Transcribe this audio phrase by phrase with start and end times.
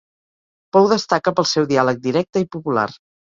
[0.77, 2.89] Pou destaca pel seu diàleg directe i popular.